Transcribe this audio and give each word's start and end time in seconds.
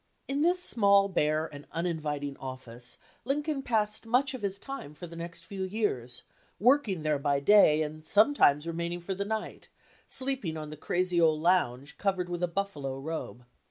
In 0.27 0.41
this 0.41 0.63
small, 0.63 1.09
bare, 1.09 1.45
and 1.53 1.67
uninviting 1.71 2.35
office 2.37 2.97
Lin 3.23 3.43
coln 3.43 3.61
passed 3.61 4.07
much 4.07 4.33
of 4.33 4.41
his 4.41 4.57
time 4.57 4.95
for 4.95 5.05
the 5.05 5.15
next 5.15 5.45
few 5.45 5.61
years, 5.63 6.23
working 6.59 7.03
there 7.03 7.19
by 7.19 7.39
day 7.39 7.83
and 7.83 8.03
sometimes 8.03 8.65
re 8.65 8.73
maining 8.73 9.03
for 9.03 9.13
the 9.13 9.23
night, 9.25 9.69
sleeping 10.07 10.57
on 10.57 10.71
the 10.71 10.75
crazy 10.75 11.21
old 11.21 11.43
75 11.43 11.43
LINCOLN 11.43 11.59
THE 11.67 11.67
LAWYER 11.67 11.77
lounge, 11.77 11.97
covered 11.99 12.29
with 12.29 12.41
a 12.41 12.47
buffalo 12.47 12.97
robe. 12.97 13.45